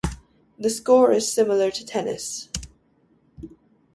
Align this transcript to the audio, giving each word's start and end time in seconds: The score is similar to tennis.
The 0.57 0.71
score 0.71 1.11
is 1.11 1.31
similar 1.31 1.69
to 1.69 1.85
tennis. 1.85 2.49